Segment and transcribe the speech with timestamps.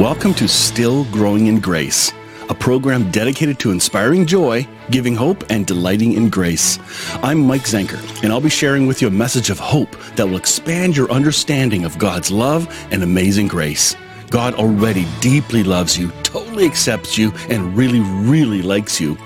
[0.00, 2.10] Welcome to Still Growing in Grace,
[2.48, 6.78] a program dedicated to inspiring joy, giving hope, and delighting in grace.
[7.22, 10.38] I'm Mike Zenker, and I'll be sharing with you a message of hope that will
[10.38, 13.94] expand your understanding of God's love and amazing grace.
[14.30, 19.18] God already deeply loves you, totally accepts you, and really, really likes you.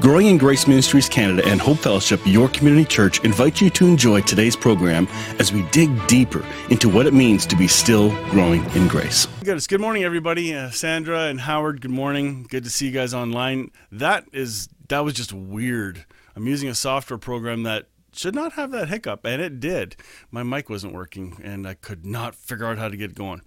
[0.00, 4.20] Growing in Grace Ministries Canada and Hope Fellowship, your community church, invite you to enjoy
[4.20, 5.08] today's program
[5.40, 9.26] as we dig deeper into what it means to be still growing in grace.
[9.42, 9.66] Good.
[9.66, 10.54] Good morning, everybody.
[10.54, 11.80] Uh, Sandra and Howard.
[11.80, 12.46] Good morning.
[12.48, 13.72] Good to see you guys online.
[13.90, 16.04] That is that was just weird.
[16.36, 19.96] I'm using a software program that should not have that hiccup, and it did.
[20.30, 23.42] My mic wasn't working, and I could not figure out how to get it going.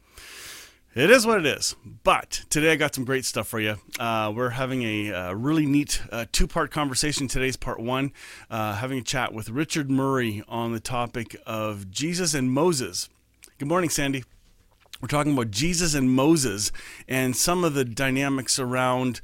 [0.93, 1.73] It is what it is.
[2.03, 3.77] But today I got some great stuff for you.
[3.97, 7.29] Uh, we're having a, uh, really neat uh, two part conversation.
[7.29, 8.11] Today's part one,
[8.49, 13.07] uh, having a chat with Richard Murray on the topic of Jesus and Moses.
[13.57, 14.25] Good morning, Sandy.
[14.99, 16.73] We're talking about Jesus and Moses
[17.07, 19.21] and some of the dynamics around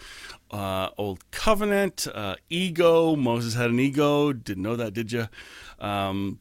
[0.52, 2.08] uh, Old Covenant,
[2.50, 3.18] ego.
[3.18, 4.32] Moses had an ego.
[4.32, 5.28] Didn't know that, did you?
[5.80, 6.40] Um,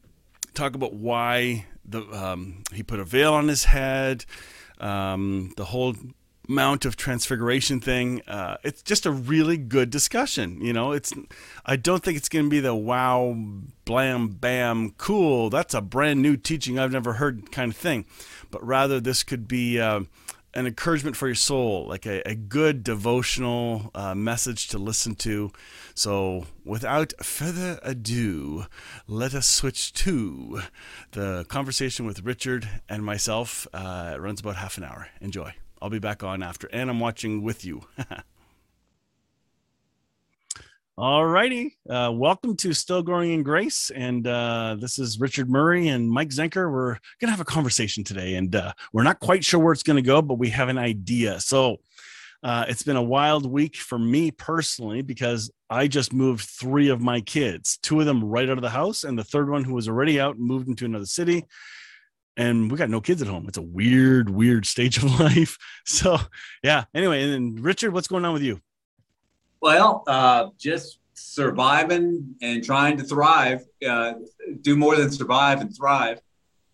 [0.53, 4.23] talk about why the, um, he put a veil on his head
[4.79, 5.95] um, the whole
[6.47, 8.21] Mount of Transfiguration thing.
[8.27, 10.61] Uh, it's just a really good discussion.
[10.61, 11.13] You know, it's
[11.65, 13.35] I don't think it's going to be the wow,
[13.85, 15.49] blam, bam, cool.
[15.49, 18.05] That's a brand new teaching I've never heard kind of thing,
[18.49, 19.79] but rather this could be.
[19.79, 20.01] Uh,
[20.53, 25.51] an encouragement for your soul, like a, a good devotional uh, message to listen to.
[25.93, 28.65] So, without further ado,
[29.07, 30.61] let us switch to
[31.11, 33.67] the conversation with Richard and myself.
[33.73, 35.09] Uh, it runs about half an hour.
[35.21, 35.53] Enjoy.
[35.81, 37.83] I'll be back on after, and I'm watching with you.
[40.99, 41.77] All righty.
[41.87, 43.91] Uh, welcome to Still Growing in Grace.
[43.93, 46.71] And uh, this is Richard Murray and Mike Zenker.
[46.71, 49.83] We're going to have a conversation today, and uh, we're not quite sure where it's
[49.83, 51.39] going to go, but we have an idea.
[51.39, 51.77] So
[52.41, 56.99] uh, it's been a wild week for me personally because I just moved three of
[56.99, 59.75] my kids, two of them right out of the house, and the third one who
[59.75, 61.45] was already out moved into another city.
[62.37, 63.45] And we got no kids at home.
[63.47, 65.59] It's a weird, weird stage of life.
[65.85, 66.17] So,
[66.63, 66.85] yeah.
[66.95, 68.61] Anyway, and then Richard, what's going on with you?
[69.61, 74.13] Well, uh, just surviving and trying to thrive, uh,
[74.61, 76.21] do more than survive and thrive.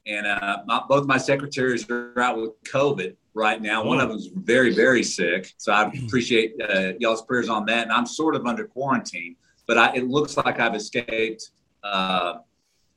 [0.06, 3.84] And uh, my, both my secretaries are out with COVID right now.
[3.84, 3.88] Oh.
[3.88, 5.54] One of them's very, very sick.
[5.58, 7.84] So I appreciate uh, y'all's prayers on that.
[7.84, 11.52] And I'm sort of under quarantine, but I, it looks like I've escaped.
[11.84, 12.36] Uh,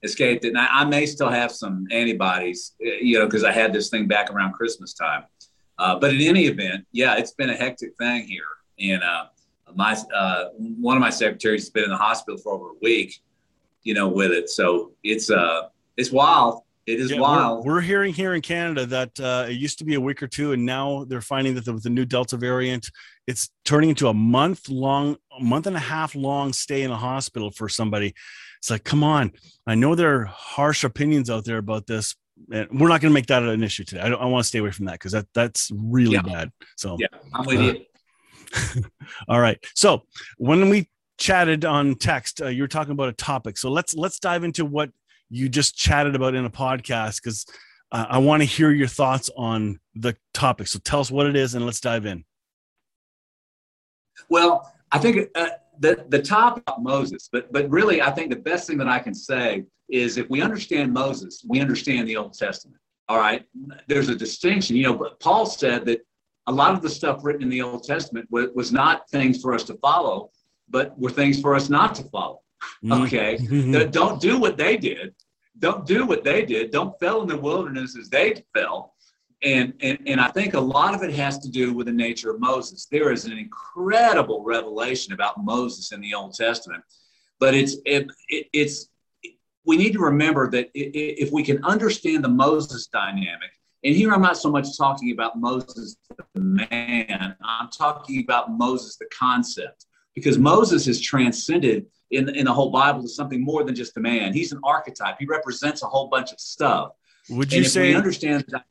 [0.03, 0.49] escaped it.
[0.49, 3.91] And I, I, may still have some antibodies, uh, you know, because I had this
[3.91, 5.25] thing back around Christmas time.
[5.79, 8.45] Uh, but in any event, yeah, it's been a hectic thing here.
[8.79, 9.25] And uh,
[9.77, 13.21] my uh, one of my secretaries has been in the hospital for over a week,
[13.83, 14.49] you know, with it.
[14.49, 16.63] So it's uh it's wild.
[16.87, 17.67] It is yeah, wild.
[17.67, 20.29] We're, we're, hearing here in Canada that uh, it used to be a week or
[20.29, 22.89] two, and now they're finding that the, with the new Delta variant,
[23.27, 26.97] it's turning into a month long, a month and a half long stay in a
[26.97, 28.15] hospital for somebody.
[28.59, 29.33] It's like, come on!
[29.67, 32.15] I know there are harsh opinions out there about this,
[32.53, 34.03] and we're not going to make that an issue today.
[34.03, 36.23] I, I want to stay away from that because that that's really yeah.
[36.23, 36.53] bad.
[36.77, 37.85] So yeah, I'm with uh, you.
[39.29, 39.59] All right.
[39.75, 40.03] So
[40.39, 43.59] when we chatted on text, uh, you were talking about a topic.
[43.59, 44.91] So let's let's dive into what
[45.29, 47.47] you just chatted about in a podcast because
[47.93, 50.67] uh, I want to hear your thoughts on the topic.
[50.67, 52.25] So tell us what it is, and let's dive in.
[54.29, 58.67] Well, I think uh, the the topic Moses, but but really, I think the best
[58.67, 62.81] thing that I can say is if we understand Moses, we understand the Old Testament.
[63.09, 63.45] All right,
[63.87, 64.77] there's a distinction.
[64.77, 66.01] You know, Paul said that
[66.47, 69.55] a lot of the stuff written in the Old Testament was, was not things for
[69.55, 70.31] us to follow,
[70.69, 72.41] but were things for us not to follow.
[72.85, 73.05] Mm-hmm.
[73.05, 73.37] Okay.
[73.39, 73.91] Mm-hmm.
[73.91, 75.15] Don't do what they did.
[75.59, 76.71] Don't do what they did.
[76.71, 78.95] Don't fell in the wilderness as they fell.
[79.43, 82.31] And, and, and I think a lot of it has to do with the nature
[82.31, 82.87] of Moses.
[82.91, 86.83] There is an incredible revelation about Moses in the Old Testament,
[87.39, 88.89] but it's it, it, it's
[89.67, 93.51] we need to remember that if we can understand the Moses dynamic,
[93.87, 95.97] and here I'm not so much talking about Moses,
[96.35, 102.53] the man, I'm talking about Moses, the concept, because Moses is transcended in, in the
[102.53, 104.33] whole Bible to something more than just a man.
[104.33, 106.95] He's an archetype, he represents a whole bunch of stuff.
[107.31, 108.65] Would you say, understand that,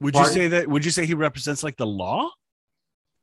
[0.00, 0.34] would pardon?
[0.34, 2.28] you say that, would you say he represents like the law?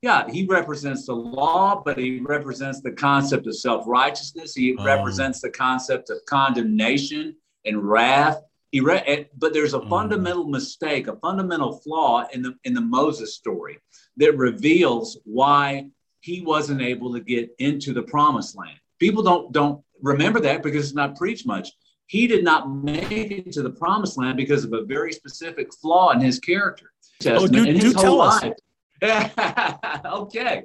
[0.02, 4.56] Yeah, he represents the law, but he represents the concept of self righteousness.
[4.56, 4.84] He oh.
[4.84, 7.36] represents the concept of condemnation
[7.66, 8.42] and wrath
[8.74, 9.90] but there's a mm.
[9.90, 13.80] fundamental mistake, a fundamental flaw in the in the Moses story
[14.18, 15.88] that reveals why
[16.22, 18.78] he wasn't able to get into the promised land.
[19.00, 21.70] People don't don't remember that because it's not preached much.
[22.08, 26.12] He did not make it to the promised land because of a very specific flaw
[26.12, 26.92] in his character.
[27.20, 28.44] Testament oh, do, and his do whole tell us.
[28.44, 28.54] life.
[30.06, 30.64] okay.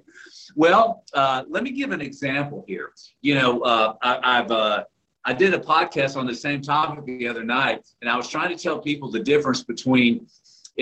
[0.54, 2.92] Well, uh, let me give an example here.
[3.20, 4.84] You know, uh, I, have uh,
[5.24, 8.54] I did a podcast on the same topic the other night, and I was trying
[8.54, 10.26] to tell people the difference between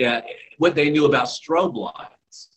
[0.03, 0.21] uh,
[0.57, 2.49] what they knew about strobe lights.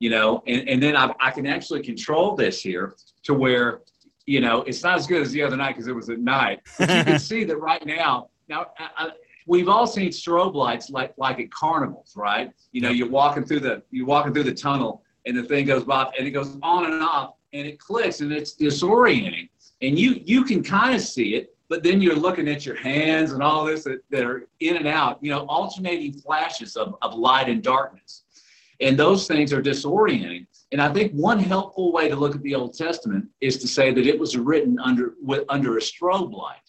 [0.00, 3.80] You know, and, and then I, I can actually control this here to where
[4.26, 6.60] you know it's not as good as the other night because it was at night.
[6.78, 8.28] But you can see that right now.
[8.48, 9.10] Now, I,
[9.46, 12.50] we've all seen strobe lights like like at carnivals, right?
[12.72, 15.84] You know, you're walking through the you're walking through the tunnel, and the thing goes
[15.84, 19.48] by, and it goes on and off, and it clicks, and it's disorienting,
[19.82, 23.32] and you you can kind of see it, but then you're looking at your hands
[23.32, 27.14] and all this that, that are in and out, you know, alternating flashes of, of
[27.14, 28.24] light and darkness,
[28.80, 30.46] and those things are disorienting.
[30.72, 33.92] And I think one helpful way to look at the Old Testament is to say
[33.92, 36.60] that it was written under with, under a strobe light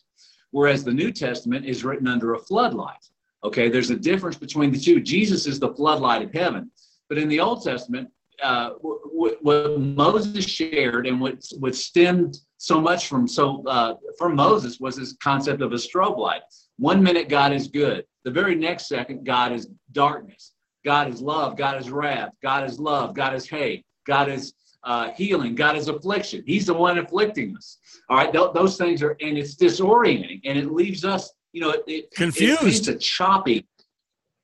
[0.52, 3.10] whereas the New Testament is written under a floodlight.
[3.44, 5.02] Okay, there's a difference between the two.
[5.02, 6.69] Jesus is the floodlight of heaven,
[7.10, 8.10] but in the Old Testament,
[8.44, 14.36] uh, what, what, Moses shared and what, what stemmed so much from so uh, from
[14.36, 16.44] Moses was this concept of a strobe light.
[16.78, 20.54] One minute God is good, the very next second God is darkness.
[20.86, 21.58] God is love.
[21.58, 22.34] God is wrath.
[22.44, 23.16] God is love.
[23.16, 23.84] God is hate.
[24.06, 24.54] God is
[24.84, 25.56] uh, healing.
[25.56, 26.44] God is affliction.
[26.46, 27.80] He's the one afflicting us.
[28.10, 31.72] All right, Th- those things are, and it's disorienting, and it leaves us, you know,
[31.72, 32.63] it, it confused.
[32.63, 33.68] It's a choppy,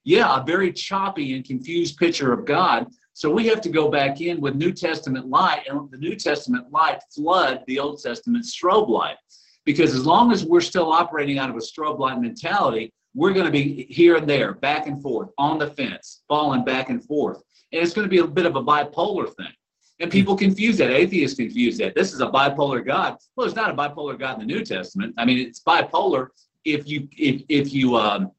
[0.04, 2.88] yeah, a very choppy and confused picture of God.
[3.18, 6.72] So we have to go back in with New Testament light, and the New Testament
[6.72, 9.16] light flood the Old Testament strobe light.
[9.66, 13.48] Because as long as we're still operating out of a strobe light mentality, we're going
[13.48, 17.42] to be here and there, back and forth, on the fence, falling back and forth.
[17.72, 19.54] And it's going to be a bit of a bipolar thing.
[20.00, 20.92] And people confuse that.
[20.92, 21.96] Atheists confuse that.
[21.96, 23.18] This is a bipolar God.
[23.36, 25.16] Well, it's not a bipolar God in the New Testament.
[25.18, 26.28] I mean, it's bipolar
[26.66, 28.32] if you if if you um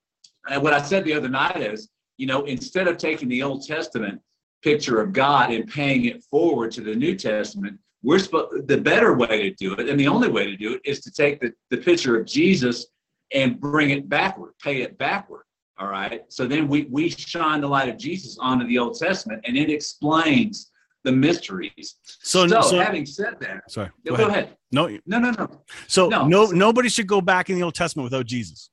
[0.49, 3.67] and what I said the other night is, you know, instead of taking the Old
[3.67, 4.21] Testament
[4.63, 9.15] picture of God and paying it forward to the New Testament, we're supposed the better
[9.15, 11.53] way to do it, and the only way to do it is to take the,
[11.71, 12.87] the picture of Jesus
[13.33, 15.43] and bring it backward, pay it backward.
[15.79, 16.23] All right.
[16.29, 19.71] So then we we shine the light of Jesus onto the Old Testament and it
[19.71, 20.73] explains
[21.05, 21.97] the mysteries.
[22.03, 24.45] So, so, so having said that, sorry, go, go ahead.
[24.45, 24.57] ahead.
[24.73, 25.63] No, no, no, no.
[25.87, 26.27] So no.
[26.27, 28.71] no, nobody should go back in the Old Testament without Jesus.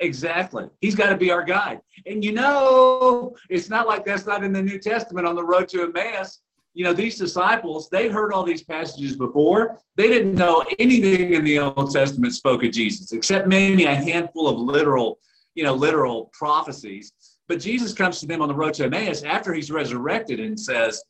[0.00, 0.68] Exactly.
[0.80, 1.80] He's got to be our guide.
[2.04, 5.68] And you know, it's not like that's not in the New Testament on the road
[5.68, 6.40] to Emmaus.
[6.74, 9.78] You know, these disciples, they heard all these passages before.
[9.96, 14.46] They didn't know anything in the Old Testament spoke of Jesus, except maybe a handful
[14.46, 15.18] of literal,
[15.54, 17.12] you know, literal prophecies.
[17.48, 21.02] But Jesus comes to them on the road to Emmaus after he's resurrected and says,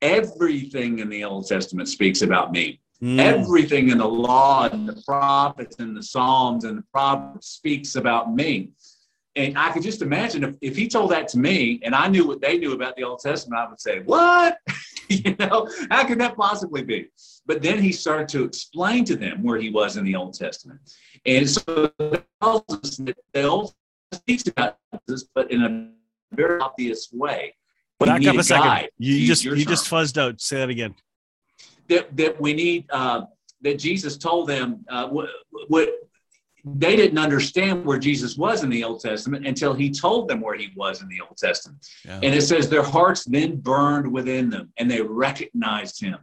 [0.00, 2.80] Everything in the Old Testament speaks about me.
[3.02, 3.20] Mm.
[3.20, 8.34] Everything in the law and the prophets and the Psalms and the Proverbs speaks about
[8.34, 8.70] me.
[9.36, 12.26] And I could just imagine if, if he told that to me and I knew
[12.26, 14.58] what they knew about the Old Testament, I would say, What?
[15.08, 17.06] you know, how could that possibly be?
[17.46, 20.80] But then he started to explain to them where he was in the Old Testament.
[21.24, 21.62] And so
[21.98, 23.16] the Old Testament
[24.12, 27.54] speaks about this, but in a very obvious way.
[28.00, 28.88] Back up a, a second.
[28.98, 30.40] You just you just fuzzed out.
[30.40, 30.94] Say that again.
[31.88, 33.22] That that we need uh,
[33.62, 35.28] that Jesus told them uh, what,
[35.68, 35.90] what
[36.64, 40.56] they didn't understand where Jesus was in the Old Testament until he told them where
[40.56, 41.84] he was in the Old Testament.
[42.04, 42.20] Yeah.
[42.22, 46.18] And it says their hearts then burned within them and they recognized him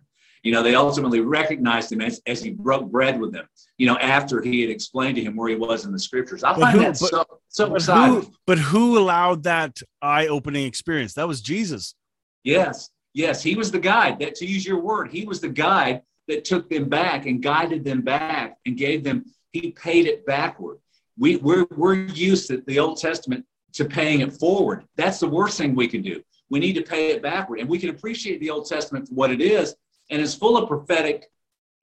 [0.46, 3.48] you know, they ultimately recognized him as, as he broke bread with them,
[3.80, 6.44] you know, after he had explained to him where he was in the scriptures.
[6.44, 8.22] I find who, that but, so, so but exciting.
[8.22, 11.16] Who, but who allowed that eye opening experience?
[11.16, 11.96] That was Jesus.
[12.44, 12.92] Yes.
[13.16, 13.42] Yes.
[13.42, 16.70] He was the guide that, to use your word, he was the guide that took
[16.70, 20.80] them back and guided them back and gave them, he paid it backward.
[21.18, 24.84] We, we're, we're used to the Old Testament to paying it forward.
[24.98, 26.22] That's the worst thing we can do.
[26.50, 27.60] We need to pay it backward.
[27.60, 29.76] And we can appreciate the Old Testament for what it is,
[30.12, 31.32] and it's full of prophetic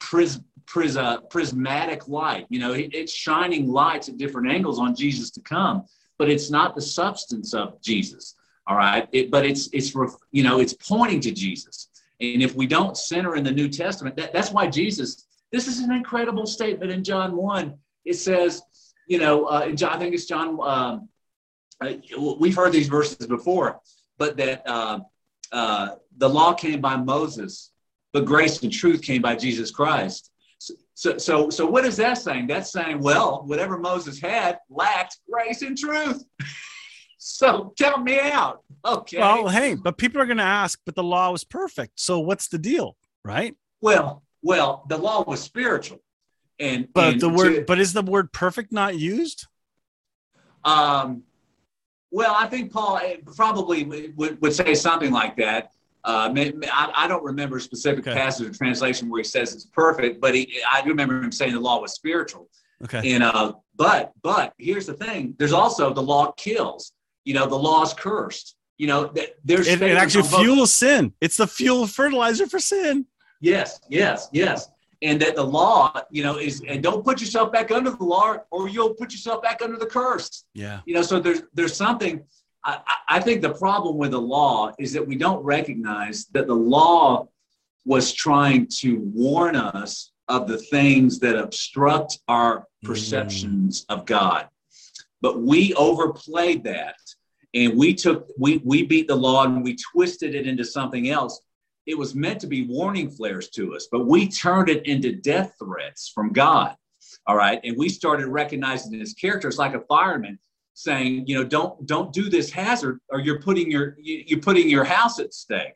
[0.01, 2.47] pris, pris, uh, prismatic light.
[2.51, 5.85] You know, it, it's shining lights at different angles on Jesus to come,
[6.19, 8.37] but it's not the substance of Jesus.
[8.67, 9.95] All right, it, but it's it's
[10.31, 11.89] you know it's pointing to Jesus.
[12.21, 15.27] And if we don't center in the New Testament, that, that's why Jesus.
[15.51, 17.75] This is an incredible statement in John one.
[18.05, 18.63] It says,
[19.07, 20.59] you know, uh, in John, I think it's John.
[20.61, 21.09] Um,
[21.81, 21.95] uh,
[22.39, 23.81] we've heard these verses before,
[24.17, 25.01] but that uh,
[25.51, 27.73] uh, the law came by Moses,
[28.13, 30.31] but grace and truth came by Jesus Christ.
[30.95, 32.47] So, so, so what is that saying?
[32.47, 36.25] That's saying, well, whatever Moses had lacked grace and truth.
[37.25, 38.63] so count me out.
[38.85, 39.19] Okay.
[39.19, 42.01] Well, hey, but people are going to ask, but the law was perfect.
[42.01, 43.55] So what's the deal, right?
[43.81, 46.01] Well, well, the law was spiritual,
[46.59, 49.47] and but and the word, to, but is the word perfect not used?
[50.65, 51.23] Um,
[52.11, 53.85] well, I think Paul eh, probably
[54.17, 55.71] would, would say something like that.
[56.05, 58.17] Uh, I, I, don't remember a specific okay.
[58.17, 61.53] passage of translation where he says it's perfect, but he, I do remember him saying
[61.53, 62.49] the law was spiritual.
[62.83, 63.13] Okay.
[63.13, 66.93] And uh, but but here's the thing: there's also the law kills.
[67.25, 68.57] You know, the law is cursed.
[68.79, 71.13] You know, that there's it, it actually fuels sin.
[71.21, 73.07] It's the fuel fertilizer for sin.
[73.41, 74.69] Yes, yes, yes.
[75.03, 78.37] And that the law, you know, is and don't put yourself back under the law,
[78.51, 80.45] or you'll put yourself back under the curse.
[80.55, 80.81] Yeah.
[80.87, 82.25] You know, so there's there's something.
[82.65, 86.55] I, I think the problem with the law is that we don't recognize that the
[86.55, 87.29] law
[87.85, 93.95] was trying to warn us of the things that obstruct our perceptions mm.
[93.95, 94.49] of God.
[95.23, 96.97] But we overplayed that.
[97.55, 101.41] And we took we we beat the law and we twisted it into something else.
[101.87, 105.55] It was meant to be warning flares to us but we turned it into death
[105.59, 106.77] threats from god.
[107.27, 107.61] All right?
[107.63, 110.39] And we started recognizing his characters like a fireman
[110.75, 114.85] saying you know don't don't do this hazard or you're putting your you're putting your
[114.85, 115.75] house at stake.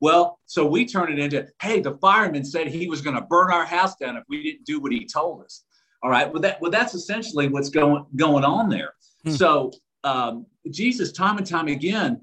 [0.00, 3.52] Well so we turned it into hey the fireman said he was going to burn
[3.52, 5.64] our house down if we didn't do what he told us
[6.02, 9.30] all right well that well that's essentially what's going going on there hmm.
[9.30, 9.70] so
[10.04, 12.20] um, Jesus, time and time again,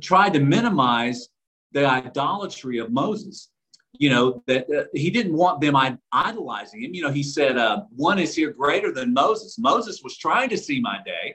[0.00, 1.28] tried to minimize
[1.72, 3.50] the idolatry of Moses.
[3.98, 5.74] You know, that uh, he didn't want them
[6.12, 6.94] idolizing him.
[6.94, 9.58] You know, he said, uh, One is here greater than Moses.
[9.58, 11.34] Moses was trying to see my day.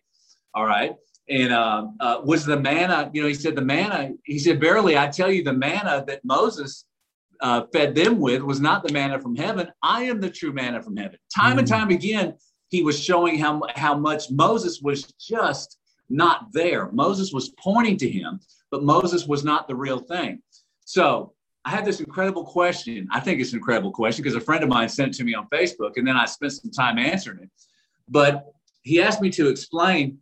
[0.54, 0.96] All right.
[1.30, 4.98] And uh, uh, was the manna, you know, he said, The manna, he said, Barely,
[4.98, 6.86] I tell you, the manna that Moses
[7.44, 9.68] uh, fed them with was not the manna from heaven.
[9.84, 11.20] I am the true manna from heaven.
[11.36, 11.60] Time mm.
[11.60, 12.36] and time again,
[12.70, 15.78] he was showing how, how much Moses was just
[16.10, 16.90] not there.
[16.94, 18.40] Moses was pointing to him,
[18.72, 20.42] but Moses was not the real thing.
[20.86, 21.34] So
[21.66, 23.08] I had this incredible question.
[23.12, 25.36] I think it's an incredible question because a friend of mine sent it to me
[25.36, 27.50] on Facebook, and then I spent some time answering it.
[28.08, 28.46] But
[28.84, 30.18] he asked me to explain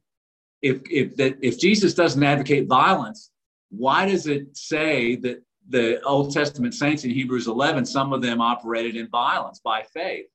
[0.61, 3.31] if if that if Jesus doesn't advocate violence,
[3.69, 8.41] why does it say that the Old Testament saints in Hebrews 11, some of them
[8.41, 10.25] operated in violence by faith?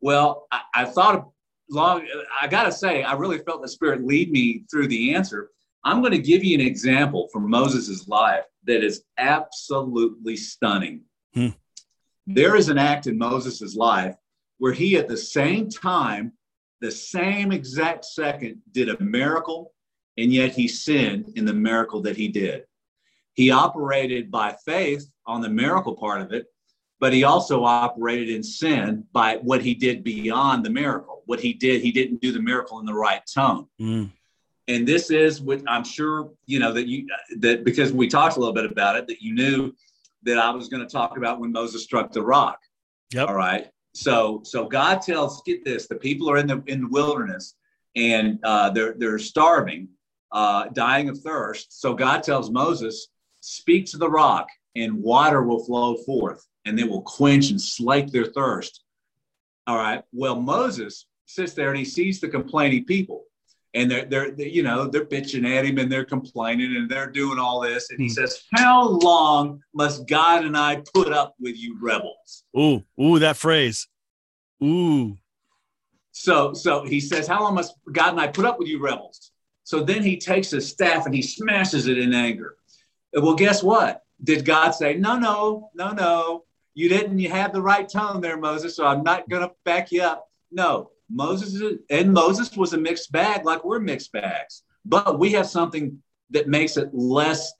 [0.00, 1.30] Well, I, I thought
[1.70, 2.06] long,
[2.40, 5.50] I got to say, I really felt the Spirit lead me through the answer.
[5.84, 11.02] I'm going to give you an example from Moses' life that is absolutely stunning.
[11.34, 11.48] Hmm.
[12.26, 14.16] There is an act in Moses' life
[14.58, 16.32] where he, at the same time,
[16.80, 19.72] the same exact second, did a miracle,
[20.18, 22.64] and yet he sinned in the miracle that he did.
[23.36, 26.46] He operated by faith on the miracle part of it,
[27.00, 31.22] but he also operated in sin by what he did beyond the miracle.
[31.26, 33.66] What he did, he didn't do the miracle in the right tone.
[33.78, 34.10] Mm.
[34.68, 38.40] And this is what I'm sure, you know, that you, that because we talked a
[38.40, 39.74] little bit about it, that you knew
[40.22, 42.58] that I was going to talk about when Moses struck the rock.
[43.12, 43.28] Yep.
[43.28, 43.68] All right.
[43.94, 47.54] So, so God tells, get this, the people are in the, in the wilderness
[47.94, 49.88] and uh, they're, they're starving,
[50.32, 51.80] uh, dying of thirst.
[51.80, 53.08] So God tells Moses,
[53.46, 58.10] speak to the rock and water will flow forth and they will quench and slake
[58.10, 58.82] their thirst.
[59.68, 60.02] All right.
[60.12, 63.22] Well, Moses sits there and he sees the complaining people.
[63.74, 67.10] And they're, they're, they, you know, they're bitching at him and they're complaining and they're
[67.10, 67.90] doing all this.
[67.90, 68.12] And he hmm.
[68.12, 72.44] says, How long must God and I put up with you rebels?
[72.58, 73.86] Ooh, ooh, that phrase.
[74.62, 75.16] Ooh.
[76.12, 79.30] So, so he says, How long must God and I put up with you rebels?
[79.66, 82.56] So then he takes his staff and he smashes it in anger.
[83.12, 84.02] Well, guess what?
[84.22, 86.44] Did God say, No, no, no, no,
[86.74, 89.92] you didn't you have the right tone there, Moses, so I'm not going to back
[89.92, 90.28] you up.
[90.50, 95.46] No, Moses and Moses was a mixed bag, like we're mixed bags, but we have
[95.46, 95.98] something
[96.30, 97.52] that makes it less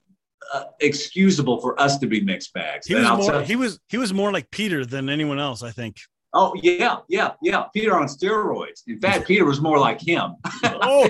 [0.53, 2.87] uh, excusable for us to be mixed bags.
[2.87, 3.41] He was more.
[3.41, 5.97] he was he was more like Peter than anyone else, I think.
[6.33, 7.63] Oh yeah, yeah, yeah.
[7.73, 8.83] Peter on steroids.
[8.87, 10.35] In fact, Peter was more like him.
[10.63, 11.09] oh.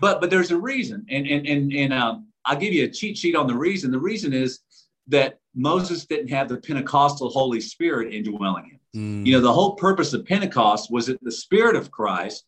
[0.00, 3.16] but but there's a reason, and and and and um, I'll give you a cheat
[3.16, 3.90] sheet on the reason.
[3.90, 4.60] The reason is
[5.08, 8.80] that Moses didn't have the Pentecostal Holy Spirit indwelling him.
[8.96, 9.26] Mm.
[9.26, 12.44] You know, the whole purpose of Pentecost was that the Spirit of Christ,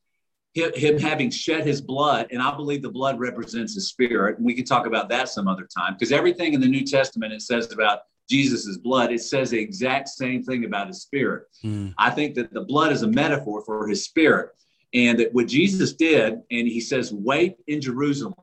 [0.54, 4.38] him, him, having shed his blood, and I believe the blood represents his spirit.
[4.38, 7.32] And we can talk about that some other time because everything in the New Testament
[7.32, 11.44] it says about Jesus' blood, it says the exact same thing about his spirit.
[11.64, 11.94] Mm.
[11.98, 14.50] I think that the blood is a metaphor for his spirit.
[14.94, 18.34] And that what Jesus did, and he says, wait in Jerusalem,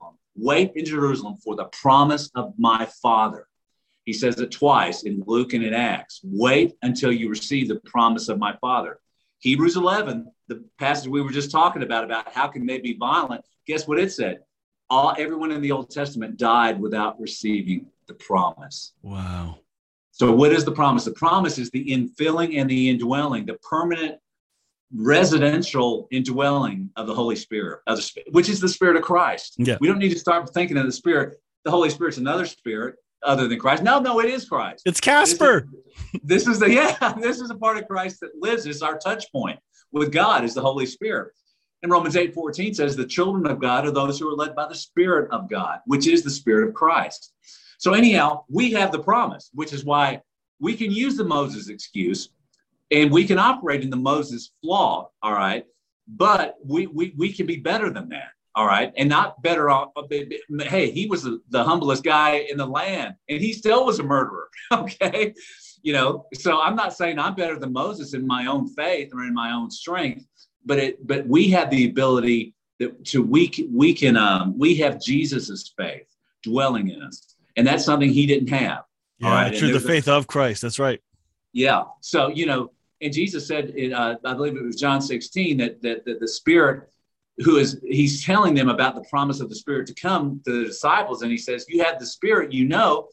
[0.43, 3.47] wait in Jerusalem for the promise of my Father.
[4.05, 6.19] He says it twice in Luke and in Acts.
[6.23, 8.99] Wait until you receive the promise of my Father.
[9.39, 13.43] Hebrews 11, the passage we were just talking about, about how can they be violent,
[13.65, 14.39] guess what it said?
[14.89, 18.93] All everyone in the Old Testament died without receiving the promise.
[24.95, 29.55] Residential indwelling of the Holy Spirit, of the, which is the Spirit of Christ.
[29.57, 29.77] Yeah.
[29.79, 31.37] We don't need to start thinking of the Spirit.
[31.65, 33.83] The Holy Spirit's another spirit other than Christ.
[33.83, 34.83] No, no, it is Christ.
[34.85, 35.67] It's Casper.
[36.23, 36.71] This is, this is the
[37.01, 37.13] yeah.
[37.19, 38.65] This is a part of Christ that lives.
[38.65, 39.59] It's our touch point
[39.91, 40.43] with God.
[40.43, 41.33] Is the Holy Spirit.
[41.83, 44.67] And Romans 8 14 says, The children of God are those who are led by
[44.67, 47.33] the Spirit of God, which is the Spirit of Christ.
[47.77, 50.21] So, anyhow, we have the promise, which is why
[50.59, 52.29] we can use the Moses excuse
[52.93, 55.65] and we can operate in the Moses flaw, all right?
[56.07, 58.93] But we, we, we can be better than that, all right?
[58.95, 59.89] And not better off.
[60.09, 64.03] Hey, he was the, the humblest guy in the land and he still was a
[64.03, 65.33] murderer, okay?
[65.81, 69.23] You know, so I'm not saying I'm better than Moses in my own faith or
[69.23, 70.25] in my own strength
[70.65, 75.01] but it but we have the ability that to we we can um, we have
[75.01, 76.07] Jesus's faith
[76.41, 78.83] dwelling in us, and that's something he didn't have.
[79.19, 79.57] Yeah, all right?
[79.57, 80.61] through the faith a, of Christ.
[80.61, 81.01] That's right.
[81.51, 81.83] Yeah.
[82.01, 82.71] So you know,
[83.03, 86.27] and Jesus said, in, uh, I believe it was John 16, that, that that the
[86.27, 86.89] Spirit,
[87.37, 90.65] who is he's telling them about the promise of the Spirit to come to the
[90.65, 93.09] disciples, and he says, "You have the Spirit, you know,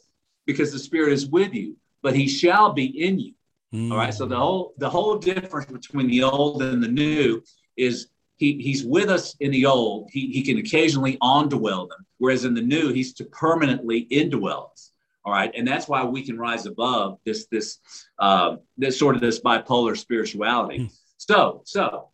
[0.47, 3.35] because the Spirit is with you, but He shall be in you."
[3.75, 3.91] Mm.
[3.91, 4.15] All right.
[4.15, 7.43] So the whole the whole difference between the old and the new
[7.77, 10.09] is he, he's with us in the old.
[10.11, 14.90] He, he can occasionally on-dwell them, whereas in the new, he's to permanently indwell us.
[15.25, 17.79] All right, and that's why we can rise above this this
[18.19, 20.79] uh, this sort of this bipolar spirituality.
[20.81, 20.99] Mm.
[21.19, 22.09] So so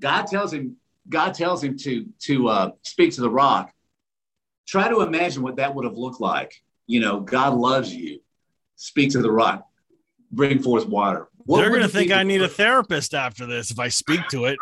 [0.00, 0.76] God tells him
[1.08, 3.72] God tells him to to uh, speak to the rock.
[4.66, 6.52] Try to imagine what that would have looked like.
[6.86, 8.20] You know, God loves you.
[8.76, 9.66] Speak to the rock
[10.30, 11.28] bring forth water.
[11.44, 14.46] What They're going to think I need a therapist after this if I speak to
[14.46, 14.58] it.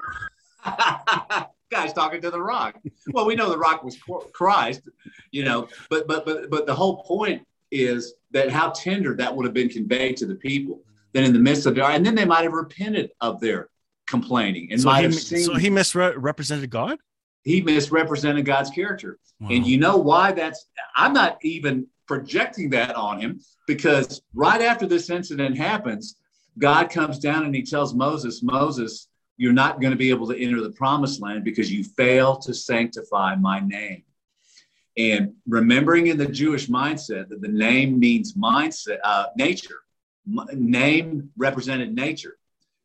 [1.75, 2.79] Guy's talking to the rock.
[3.13, 3.99] Well, we know the rock was
[4.33, 4.83] Christ,
[5.33, 9.45] you know, but but but but the whole point is that how tender that would
[9.45, 10.83] have been conveyed to the people.
[11.13, 13.69] Then in the midst of their, and then they might have repented of their
[14.07, 15.45] complaining and so might he, have seen.
[15.45, 16.99] So he misrepresented God.
[17.43, 19.49] He misrepresented God's character, wow.
[19.51, 20.33] and you know why?
[20.33, 26.17] That's I'm not even projecting that on him because right after this incident happens,
[26.59, 30.39] God comes down and he tells Moses, Moses, you're not going to be able to
[30.39, 34.05] enter the promised land because you fail to sanctify my name.
[34.97, 39.81] And remembering in the Jewish mindset that the name means mindset, uh, nature,
[40.27, 42.37] M- name represented nature.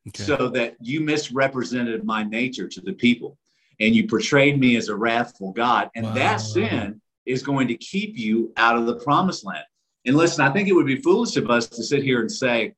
[0.07, 0.23] Okay.
[0.23, 3.37] So that you misrepresented my nature to the people
[3.79, 5.89] and you portrayed me as a wrathful God.
[5.95, 6.13] And wow.
[6.13, 9.63] that sin is going to keep you out of the promised land.
[10.05, 12.73] And listen, I think it would be foolish of us to sit here and say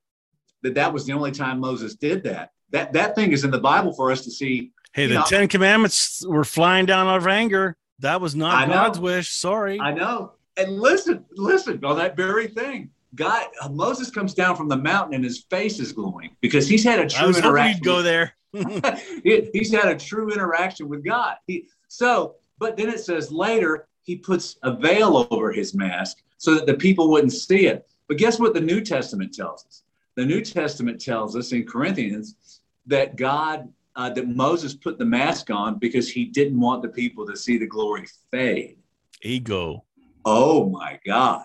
[0.64, 2.52] that that was the only time Moses did that.
[2.72, 4.72] That that thing is in the Bible for us to see.
[4.94, 7.78] Hey, the know, Ten Commandments were flying down out of anger.
[8.00, 9.30] That was not God's wish.
[9.30, 9.80] Sorry.
[9.80, 10.34] I know.
[10.58, 12.90] And listen, listen on that very thing.
[13.16, 17.00] God, Moses comes down from the mountain and his face is glowing because he's had
[17.00, 17.78] a true I was interaction.
[17.78, 18.34] You'd go there.
[19.24, 21.36] he, he's had a true interaction with God.
[21.48, 26.56] He, so, but then it says later he puts a veil over his mask so
[26.56, 27.88] that the people wouldn't see it.
[28.08, 29.84] But guess what the New Testament tells us?
[30.16, 35.50] The New Testament tells us in Corinthians that God, uh, that Moses put the mask
[35.50, 38.78] on because he didn't want the people to see the glory fade.
[39.22, 39.86] Ego.
[40.26, 41.44] Oh my God.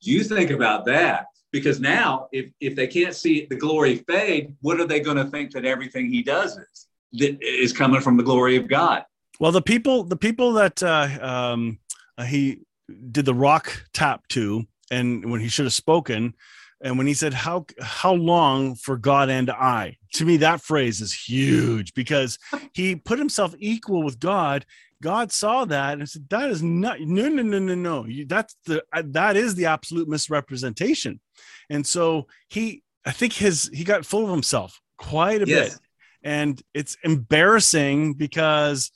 [0.00, 1.26] You think about that.
[1.52, 5.24] Because now, if, if they can't see the glory fade, what are they going to
[5.24, 6.86] think that everything he does is?
[7.14, 9.04] That is coming from the glory of God.
[9.40, 11.80] Well, the people, the people that uh, um,
[12.16, 12.60] uh, he
[13.10, 16.34] did the rock tap to, and when he should have spoken,
[16.82, 21.00] and when he said how how long for God and I, to me that phrase
[21.00, 22.38] is huge because
[22.72, 24.64] he put himself equal with God.
[25.02, 28.04] God saw that and said, "That is not no no no no no.
[28.06, 31.20] You, that's the uh, that is the absolute misrepresentation."
[31.68, 35.70] And so he, I think his he got full of himself quite a yes.
[35.70, 35.80] bit,
[36.22, 38.90] and it's embarrassing because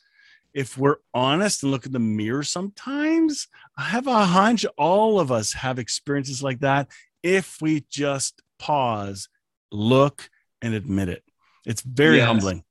[0.53, 5.33] if we're honest and look in the mirror sometimes, I have a hunch all of
[5.33, 6.89] us have experiences like that
[7.25, 9.29] if we just pause,
[9.73, 10.31] look,
[10.63, 11.25] and admit it.
[11.67, 12.27] It's very yes.
[12.27, 12.63] humbling.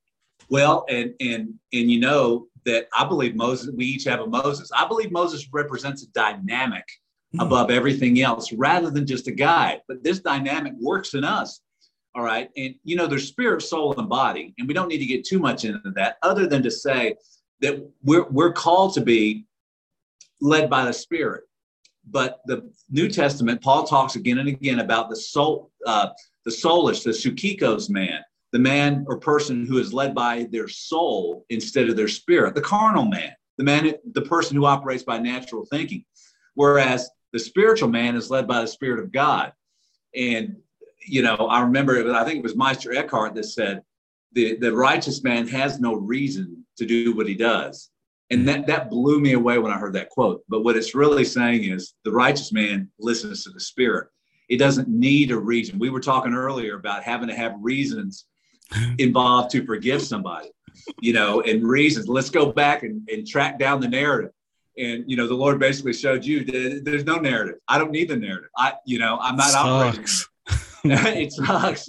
[0.50, 4.72] Well, and and and you know that I believe Moses, we each have a Moses.
[4.74, 6.86] I believe Moses represents a dynamic
[7.34, 7.42] mm-hmm.
[7.42, 9.82] above everything else rather than just a guide.
[9.88, 11.60] But this dynamic works in us.
[12.16, 12.50] All right.
[12.56, 14.54] And you know, there's spirit, soul, and body.
[14.60, 17.16] And we don't need to get too much into that, other than to say
[17.62, 19.46] that we're, we're called to be
[20.40, 21.46] led by the Spirit.
[22.10, 26.10] But the New Testament, Paul talks again and again about the soul, uh,
[26.46, 31.46] the soulish, the psychikos man, the man or person who is led by their soul
[31.50, 35.66] instead of their spirit, the carnal man, the man, the person who operates by natural
[35.66, 36.04] thinking.
[36.56, 39.54] Whereas the spiritual man is led by the Spirit of God.
[40.16, 40.58] And,
[41.06, 43.82] you know, I remember, I think it was Meister Eckhart that said,
[44.34, 47.90] the, the righteous man has no reason to do what he does.
[48.34, 50.44] And that, that blew me away when I heard that quote.
[50.50, 54.10] But what it's really saying is the righteous man listens to the spirit.
[54.50, 55.78] It doesn't need a reason.
[55.78, 58.26] We were talking earlier about having to have reasons
[58.98, 60.50] involved to forgive somebody,
[61.00, 62.08] you know, and reasons.
[62.08, 64.32] Let's go back and, and track down the narrative.
[64.80, 67.56] And, you know, the Lord basically showed you that there's no narrative.
[67.68, 68.50] I don't need the narrative.
[68.58, 70.28] I, you know, I'm not Sucks.
[70.48, 70.70] operating.
[70.86, 71.88] it sucks.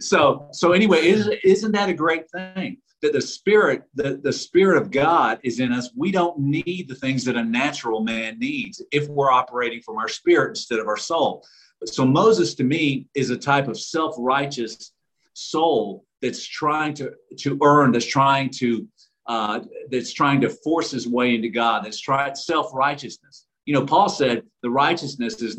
[0.00, 2.78] so, so anyway, isn't, isn't that a great thing?
[3.02, 5.90] That the spirit the, the spirit of god is in us.
[5.94, 10.08] We don't need the things that a natural man needs if we're operating from our
[10.08, 11.44] spirit instead of our soul.
[11.84, 14.92] So moses to me is a type of self-righteous
[15.34, 18.88] soul that's trying to to earn that's trying to
[19.26, 23.46] uh, that's trying to force his way into god that's trying self-righteousness.
[23.66, 25.58] You know paul said the righteousness is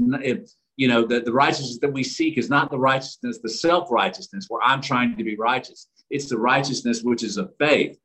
[0.78, 4.62] you know the, the righteousness that we seek is not the righteousness the self-righteousness where
[4.64, 8.00] i'm trying to be righteous it's the righteousness which is of faith,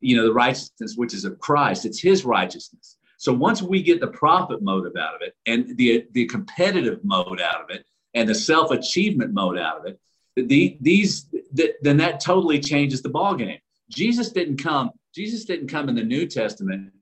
[0.00, 1.84] you know, the righteousness which is of Christ.
[1.84, 2.96] It's his righteousness.
[3.18, 7.40] So once we get the profit motive out of it and the, the competitive mode
[7.40, 10.00] out of it and the self achievement mode out of it,
[10.36, 13.58] the, these the, then that totally changes the ball game.
[13.90, 14.90] Jesus didn't come.
[15.14, 16.92] Jesus didn't come in the New Testament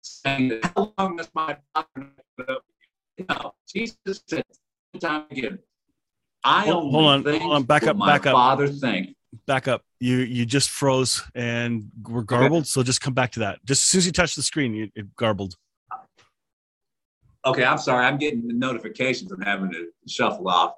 [0.00, 2.60] saying, "How long does my father?"
[3.28, 4.44] No, Jesus said
[5.00, 5.58] time again,
[6.44, 8.32] I hold, hold on, hold on, back up, back up.
[8.32, 9.16] Father think.
[9.46, 9.82] Back up.
[10.00, 12.62] You you just froze and were garbled.
[12.62, 12.68] Okay.
[12.68, 13.58] So just come back to that.
[13.64, 15.56] Just as soon as you touch the screen, you, it garbled.
[17.44, 18.06] Okay, I'm sorry.
[18.06, 19.32] I'm getting the notifications.
[19.32, 20.74] I'm having to shuffle off.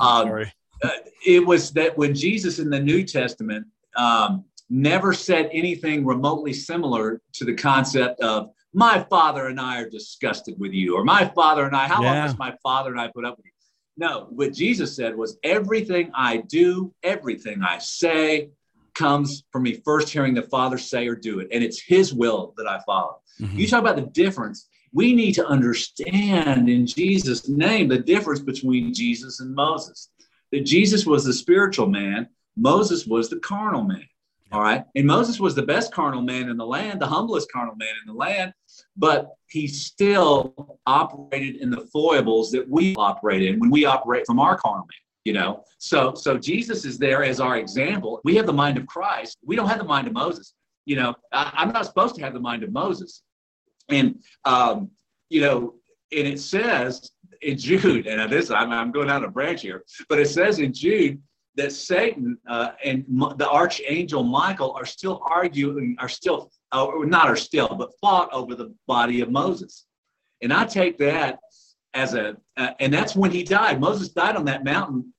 [0.00, 0.52] Um, sorry.
[0.82, 0.90] Uh,
[1.24, 7.20] it was that when Jesus in the New Testament um, never said anything remotely similar
[7.34, 11.66] to the concept of my father and I are disgusted with you, or my father
[11.66, 12.12] and I, how yeah.
[12.12, 13.51] long does my father and I put up with you?
[13.96, 18.50] No, what Jesus said was everything I do, everything I say
[18.94, 21.48] comes from me first hearing the Father say or do it.
[21.52, 23.20] And it's his will that I follow.
[23.40, 23.58] Mm-hmm.
[23.58, 24.68] You talk about the difference.
[24.92, 30.10] We need to understand in Jesus' name the difference between Jesus and Moses.
[30.52, 34.06] That Jesus was the spiritual man, Moses was the carnal man.
[34.52, 34.84] All right.
[34.94, 38.12] And Moses was the best carnal man in the land, the humblest carnal man in
[38.12, 38.52] the land,
[38.96, 44.38] but he still operated in the foibles that we operate in when we operate from
[44.38, 44.86] our man.
[45.24, 48.20] You know, so so Jesus is there as our example.
[48.24, 49.38] We have the mind of Christ.
[49.44, 50.54] We don't have the mind of Moses.
[50.84, 53.22] You know, I, am not supposed to have the mind of Moses.
[53.88, 54.90] And um,
[55.28, 55.74] you know,
[56.10, 60.18] and it says in Jude, and this I'm, I'm going down a branch here, but
[60.18, 61.20] it says in Jude
[61.56, 63.04] that Satan uh, and
[63.36, 68.54] the archangel Michael are still arguing, are still, uh, not are still, but fought over
[68.54, 69.86] the body of Moses.
[70.42, 71.38] And I take that
[71.94, 73.80] as a, uh, and that's when he died.
[73.80, 75.12] Moses died on that mountain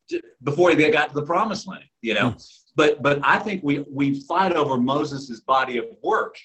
[0.44, 2.32] before he got to the promised land, you know.
[2.32, 2.60] Mm.
[2.76, 6.36] But but I think we we fight over Moses's body of work.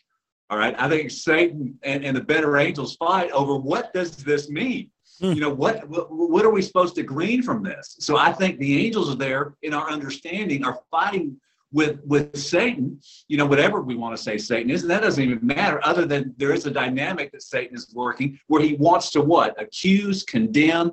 [0.50, 0.74] All right.
[0.78, 4.90] I think Satan and, and the better angels fight over what does this mean?
[5.20, 5.32] Hmm.
[5.32, 7.96] You know, what, what are we supposed to glean from this?
[7.98, 11.40] So I think the angels are there in our understanding are fighting
[11.72, 15.22] with with Satan, you know, whatever we want to say Satan is, and that doesn't
[15.22, 19.10] even matter, other than there is a dynamic that Satan is working where he wants
[19.10, 19.60] to what?
[19.60, 20.92] Accuse, condemn,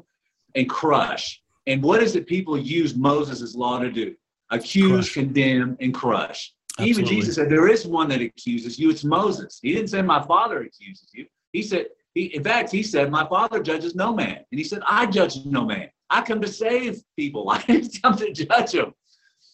[0.55, 1.41] and crush.
[1.67, 4.15] And what is it people use Moses' law to do?
[4.51, 5.13] Accuse, crush.
[5.13, 6.53] condemn, and crush.
[6.77, 7.03] Absolutely.
[7.03, 9.59] Even Jesus said, There is one that accuses you, it's Moses.
[9.61, 11.25] He didn't say, My father accuses you.
[11.53, 14.37] He said, he, in fact, he said, My father judges no man.
[14.51, 15.89] And he said, I judge no man.
[16.09, 17.49] I come to save people.
[17.51, 18.93] I didn't come to judge them.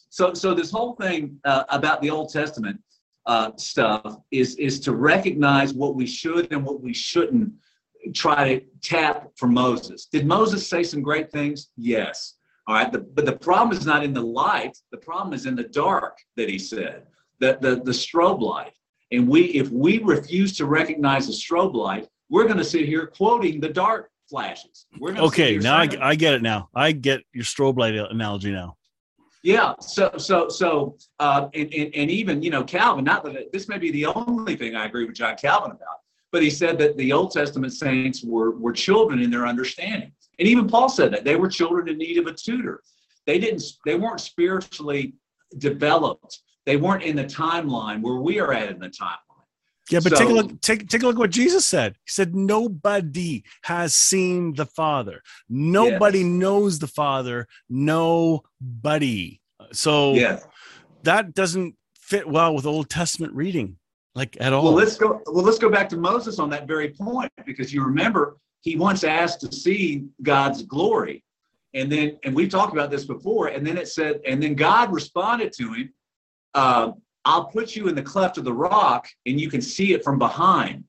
[0.10, 2.80] So, so this whole thing uh, about the Old Testament
[3.26, 7.52] uh, stuff is, is to recognize what we should and what we shouldn't
[8.14, 10.06] try to tap from Moses.
[10.06, 11.70] Did Moses say some great things?
[11.78, 12.36] Yes.
[12.68, 12.92] All right.
[12.92, 14.78] The, but the problem is not in the light.
[14.92, 17.04] The problem is in the dark that he said,
[17.40, 18.74] the, the, the strobe light.
[19.12, 23.06] And we, if we refuse to recognize the strobe light, we're going to sit here
[23.06, 24.88] quoting the dark flashes.
[24.98, 25.58] We're going okay.
[25.58, 26.42] Now I, I get it.
[26.42, 28.78] Now I get your strobe light analogy now.
[29.44, 29.74] Yeah.
[29.82, 33.04] So so so uh, and, and, and even you know Calvin.
[33.04, 36.00] Not that this may be the only thing I agree with John Calvin about,
[36.32, 40.48] but he said that the Old Testament saints were were children in their understanding, and
[40.48, 42.82] even Paul said that they were children in need of a tutor.
[43.28, 43.64] They didn't.
[43.86, 45.16] They weren't spiritually
[45.58, 46.40] developed.
[46.66, 49.18] They weren't in the timeline where we are at in the timeline.
[49.90, 50.62] Yeah, but so, take a look.
[50.62, 51.18] Take take a look.
[51.18, 51.94] What Jesus said.
[52.06, 55.22] He said, "Nobody has seen the Father.
[55.50, 56.28] Nobody yes.
[56.28, 57.48] knows the Father.
[57.70, 59.42] Nobody."
[59.72, 60.40] So yeah.
[61.04, 63.78] that doesn't fit well with Old Testament reading,
[64.16, 64.64] like at all.
[64.64, 65.22] Well, let's go.
[65.26, 69.04] Well, let's go back to Moses on that very point because you remember he once
[69.04, 71.24] asked to see God's glory,
[71.74, 73.48] And then, and we've talked about this before.
[73.48, 75.94] And then it said, and then God responded to him,
[76.54, 76.92] uh,
[77.26, 80.18] I'll put you in the cleft of the rock and you can see it from
[80.18, 80.84] behind.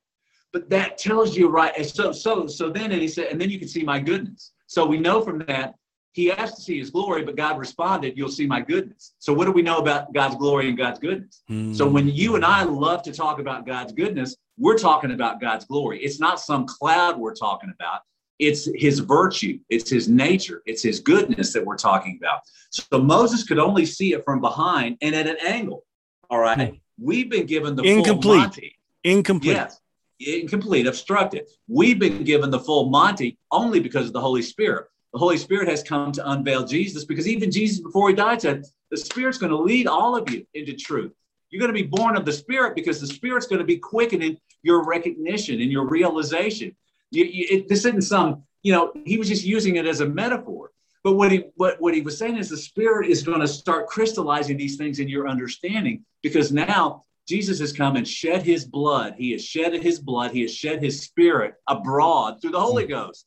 [0.52, 1.74] But that tells you, right?
[1.86, 4.52] So, so, so then, and he said, and then you can see my goodness.
[4.66, 5.74] So we know from that
[6.12, 9.14] he asked to see his glory, but God responded, You'll see my goodness.
[9.18, 11.42] So, what do we know about God's glory and God's goodness?
[11.50, 11.74] Mm.
[11.74, 15.64] So, when you and I love to talk about God's goodness, we're talking about God's
[15.64, 16.00] glory.
[16.02, 18.02] It's not some cloud we're talking about,
[18.38, 22.40] it's his virtue, it's his nature, it's his goodness that we're talking about.
[22.70, 25.84] So, Moses could only see it from behind and at an angle.
[26.32, 26.58] All right.
[26.58, 26.80] Mm.
[27.00, 28.22] We've been given the incomplete.
[28.24, 28.78] full Monty.
[29.04, 29.56] Incomplete.
[29.56, 29.78] Yes
[30.24, 31.48] incomplete, obstructed.
[31.66, 35.68] We've been given the full Monty only because of the Holy Spirit the Holy Spirit
[35.68, 39.50] has come to unveil Jesus because even Jesus, before he died, said, The Spirit's going
[39.50, 41.12] to lead all of you into truth.
[41.50, 44.38] You're going to be born of the Spirit because the Spirit's going to be quickening
[44.62, 46.74] your recognition and your realization.
[47.10, 50.08] You, you, it, this isn't some, you know, he was just using it as a
[50.08, 50.71] metaphor.
[51.04, 53.88] But what he what, what he was saying is the Spirit is going to start
[53.88, 59.14] crystallizing these things in your understanding because now Jesus has come and shed his blood.
[59.16, 60.32] He has shed his blood.
[60.32, 62.90] He has shed his spirit abroad through the Holy mm.
[62.90, 63.26] Ghost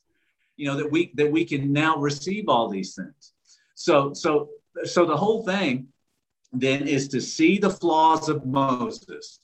[0.56, 3.32] you know that we that we can now receive all these things
[3.74, 4.48] so so
[4.84, 5.86] so the whole thing
[6.52, 9.40] then is to see the flaws of moses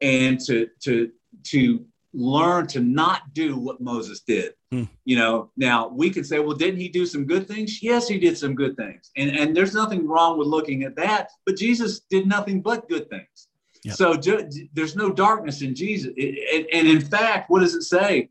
[0.00, 1.10] and to to
[1.44, 4.84] to learn to not do what moses did hmm.
[5.04, 8.18] you know now we could say well didn't he do some good things yes he
[8.18, 12.00] did some good things and and there's nothing wrong with looking at that but jesus
[12.10, 13.48] did nothing but good things
[13.84, 13.94] yep.
[13.94, 18.28] so ju- there's no darkness in jesus and, and in fact what does it say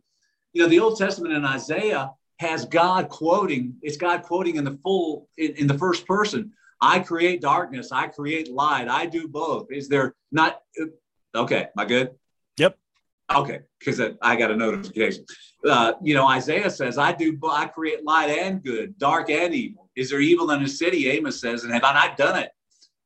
[0.58, 4.80] you know, the Old Testament in Isaiah has God quoting, it's God quoting in the
[4.84, 6.52] full, in, in the first person.
[6.82, 9.68] I create darkness, I create light, I do both.
[9.72, 10.62] Is there not,
[11.36, 12.16] okay, am I good?
[13.36, 15.26] Okay, because I got a notification.
[15.68, 19.90] Uh, you know, Isaiah says, I do, I create light and good, dark and evil.
[19.96, 21.10] Is there evil in the city?
[21.10, 22.52] Amos says, and have I not done it?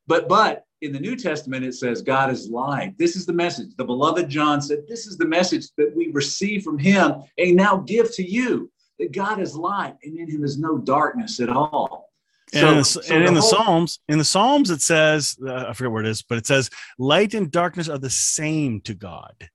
[0.06, 2.96] But, but in the New Testament, it says God is light.
[2.98, 3.76] This is the message.
[3.78, 7.78] The beloved John said, This is the message that we receive from him and now
[7.78, 12.10] give to you that God is light and in him is no darkness at all.
[12.54, 15.38] And, so, in, the, so and in the, whole, Psalms, in the Psalms, it says,
[15.46, 18.82] uh, I forget where it is, but it says, light and darkness are the same
[18.82, 19.50] to God.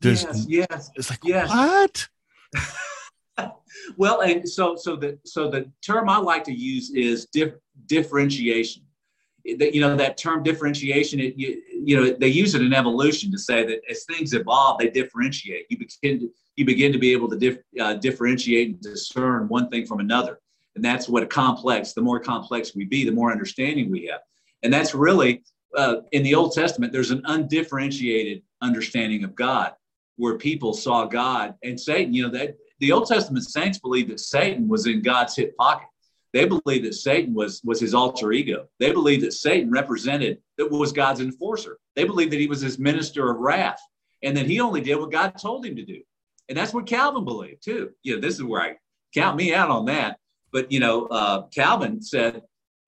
[0.00, 0.90] There's, yes, yes.
[0.96, 1.48] It's like, yes.
[1.50, 2.08] what?
[3.96, 7.54] well, and so, so the, so the term I like to use is dif-
[7.86, 8.82] differentiation
[9.58, 13.30] that you know that term differentiation it, you, you know they use it in evolution
[13.30, 17.12] to say that as things evolve they differentiate you begin to you begin to be
[17.12, 20.40] able to dif, uh, differentiate and discern one thing from another
[20.76, 24.20] and that's what a complex the more complex we be the more understanding we have
[24.62, 25.42] and that's really
[25.76, 29.72] uh, in the old testament there's an undifferentiated understanding of god
[30.20, 34.20] where people saw god and satan you know that the old testament saints believed that
[34.20, 35.86] satan was in god's hip pocket
[36.32, 38.68] they believed that Satan was, was his alter ego.
[38.78, 41.78] They believed that Satan represented, that was God's enforcer.
[41.96, 43.80] They believed that he was his minister of wrath
[44.22, 46.02] and that he only did what God told him to do.
[46.48, 47.90] And that's what Calvin believed too.
[48.02, 48.76] You know, this is where I
[49.14, 50.18] count me out on that.
[50.52, 52.42] But, you know, uh, Calvin said,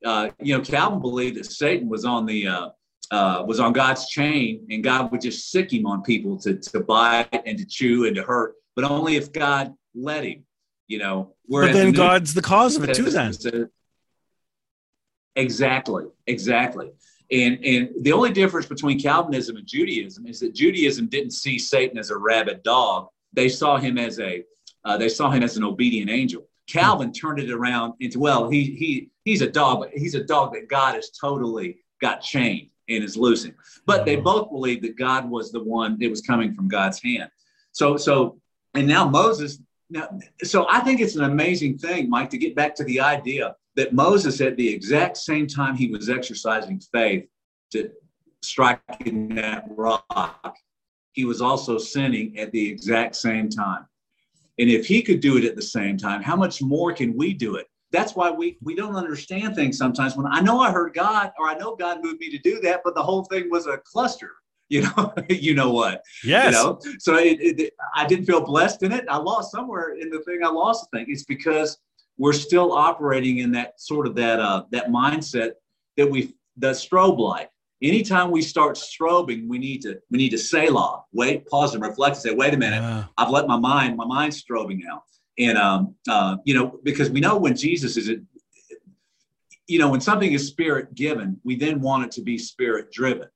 [0.04, 2.68] uh, you know, Calvin believed that Satan was on the, uh,
[3.12, 6.80] uh, was on God's chain and God would just sic him on people to, to
[6.80, 10.44] bite and to chew and to hurt, but only if God let him
[10.92, 11.34] you know.
[11.48, 13.10] But then the God's the cause of it too.
[13.10, 13.68] Then
[15.34, 16.90] exactly, exactly.
[17.30, 21.98] And and the only difference between Calvinism and Judaism is that Judaism didn't see Satan
[21.98, 24.44] as a rabid dog; they saw him as a
[24.84, 26.46] uh, they saw him as an obedient angel.
[26.68, 30.52] Calvin turned it around into well, he he he's a dog, but he's a dog
[30.54, 33.54] that God has totally got chained and is losing.
[33.86, 34.24] But they uh-huh.
[34.24, 37.30] both believed that God was the one that was coming from God's hand.
[37.72, 38.40] So so
[38.74, 39.58] and now Moses
[39.92, 40.08] now,
[40.42, 43.92] so I think it's an amazing thing, Mike, to get back to the idea that
[43.92, 47.26] Moses, at the exact same time he was exercising faith
[47.72, 47.90] to
[48.42, 50.56] striking that rock,
[51.12, 53.86] he was also sinning at the exact same time.
[54.58, 57.34] And if he could do it at the same time, how much more can we
[57.34, 57.66] do it?
[57.92, 60.16] That's why we, we don't understand things sometimes.
[60.16, 62.80] When I know I heard God or I know God moved me to do that,
[62.84, 64.32] but the whole thing was a cluster
[64.72, 66.02] you know, you know what?
[66.24, 66.46] Yes.
[66.46, 69.04] You know, so it, it, I didn't feel blessed in it.
[69.06, 70.40] I lost somewhere in the thing.
[70.42, 71.06] I lost the thing.
[71.10, 71.76] It's because
[72.16, 75.50] we're still operating in that sort of that uh, that mindset
[75.98, 77.48] that we the strobe light.
[77.82, 81.82] Anytime we start strobing, we need to we need to say law, wait, pause, and
[81.82, 82.82] reflect, and say, wait a minute.
[83.18, 85.02] I've let my mind, my mind's strobing now,
[85.38, 88.10] and um, uh, you know, because we know when Jesus is,
[89.66, 93.28] you know, when something is spirit given, we then want it to be spirit driven.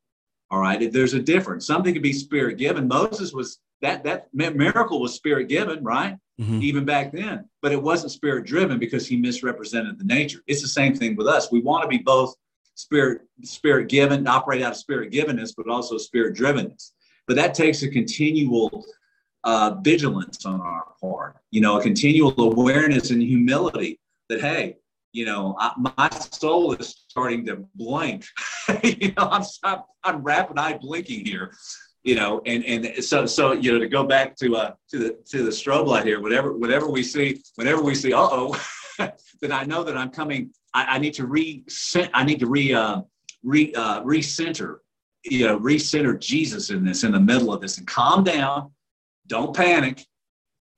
[0.51, 0.93] All right.
[0.93, 1.67] There's a difference.
[1.67, 2.87] Something can be spirit given.
[2.87, 6.17] Moses was that that miracle was spirit given, right?
[6.41, 6.63] Mm-hmm.
[6.63, 10.43] Even back then, but it wasn't spirit driven because he misrepresented the nature.
[10.47, 11.51] It's the same thing with us.
[11.51, 12.35] We want to be both
[12.75, 16.93] spirit spirit given, operate out of spirit givenness, but also spirit drivenness.
[17.27, 18.85] But that takes a continual
[19.47, 21.37] uh, vigilance on our part.
[21.51, 24.77] You know, a continual awareness and humility that hey,
[25.13, 28.27] you know, I, my soul is starting to blink.
[28.83, 31.53] you know, I'm, I'm I'm rapid eye blinking here
[32.07, 35.19] you know, and and so so you know to go back to uh to the
[35.29, 38.65] to the strobe light here, whatever whatever we see, whenever we see, uh oh,
[39.41, 40.53] then I know that I'm coming.
[40.73, 41.65] I, I need to re
[42.15, 43.01] I need to re uh,
[43.43, 44.77] re uh, recenter,
[45.25, 48.71] you know, recenter Jesus in this in the middle of this and calm down,
[49.27, 50.05] don't panic,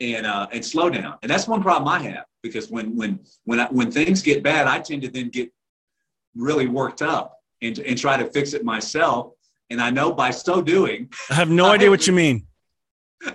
[0.01, 1.17] and uh and slow down.
[1.23, 4.67] And that's one problem I have because when when when I, when things get bad,
[4.67, 5.53] I tend to then get
[6.37, 9.33] really worked up and and try to fix it myself
[9.71, 12.47] and I know by so doing, I have no idea what you mean.
[13.27, 13.33] uh,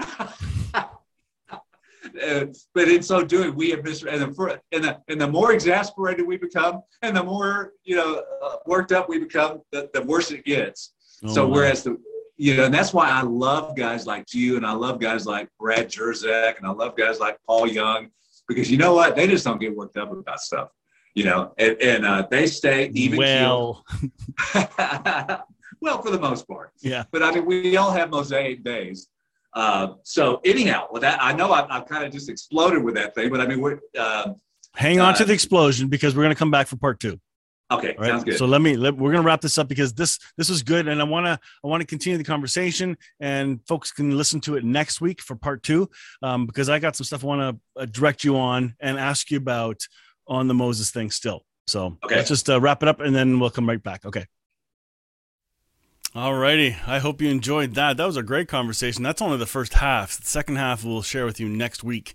[2.73, 6.25] but in so doing, we have missed, and the, and the, and the more exasperated
[6.25, 10.31] we become, and the more you know uh, worked up we become, the, the worse
[10.31, 10.93] it gets.
[11.23, 11.97] Oh, so whereas the
[12.37, 15.49] you know, and that's why I love guys like you, and I love guys like
[15.59, 18.09] Brad Jersak, and I love guys like Paul Young,
[18.47, 19.15] because you know what?
[19.15, 20.69] They just don't get worked up about stuff,
[21.15, 23.19] you know, and, and uh, they stay even.
[23.19, 23.85] Well.
[25.83, 26.71] Well, for the most part.
[26.81, 27.03] Yeah.
[27.11, 29.09] But I mean, we all have mosaic days.
[29.53, 33.13] Uh, so anyhow, with that, I know I've, I've, kind of just exploded with that
[33.13, 34.31] thing, but I mean, we're uh,
[34.73, 37.19] hang on uh, to the explosion because we're going to come back for part two.
[37.73, 38.09] Okay, right?
[38.09, 38.37] sounds good.
[38.37, 40.87] So let me let, we're going to wrap this up because this this was good,
[40.87, 44.55] and I want to I want to continue the conversation, and folks can listen to
[44.55, 45.89] it next week for part two,
[46.21, 47.41] um, because I got some stuff I want
[47.75, 49.81] to uh, direct you on and ask you about
[50.27, 51.43] on the Moses thing still.
[51.67, 52.17] So okay.
[52.17, 54.05] let's just uh, wrap it up, and then we'll come right back.
[54.05, 54.25] Okay.
[56.15, 57.97] Alrighty, I hope you enjoyed that.
[57.97, 59.01] That was a great conversation.
[59.01, 60.19] That's only the first half.
[60.19, 62.13] The second half we'll share with you next week.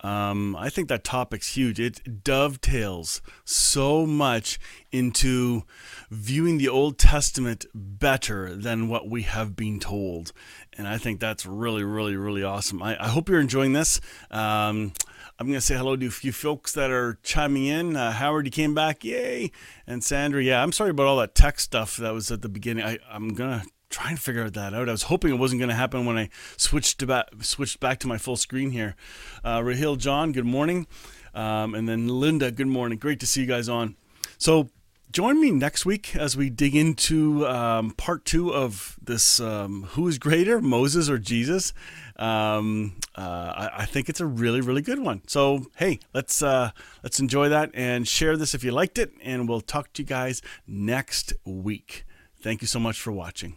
[0.00, 1.78] Um, I think that topic's huge.
[1.78, 4.58] It dovetails so much
[4.90, 5.62] into
[6.10, 10.32] viewing the Old Testament better than what we have been told,
[10.76, 12.82] and I think that's really, really, really awesome.
[12.82, 14.00] I, I hope you're enjoying this.
[14.28, 14.92] Um,
[15.38, 17.94] I'm going to say hello to a few folks that are chiming in.
[17.94, 19.04] Uh, Howard, you came back.
[19.04, 19.50] Yay.
[19.86, 22.84] And Sandra, yeah, I'm sorry about all that tech stuff that was at the beginning.
[22.84, 24.88] I, I'm going to try and figure that out.
[24.88, 27.98] I was hoping it wasn't going to happen when I switched to back, switched back
[28.00, 28.96] to my full screen here.
[29.44, 30.86] Uh, Rahil John, good morning.
[31.34, 32.98] Um, and then Linda, good morning.
[32.98, 33.96] Great to see you guys on.
[34.38, 34.70] So
[35.10, 40.06] join me next week as we dig into um, part two of this um, Who
[40.08, 41.72] is Greater, Moses or Jesus?
[42.18, 45.22] um, uh, I, I, think it's a really really good one.
[45.26, 46.70] So hey, let's uh,
[47.02, 50.06] let's enjoy that and share this if you liked it, and we'll talk to you
[50.06, 52.04] guys next week.
[52.40, 53.56] Thank you so much for watching.